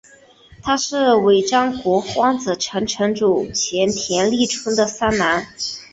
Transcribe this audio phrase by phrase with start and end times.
[0.63, 5.45] 他是尾张国荒子城城主前田利春的三男。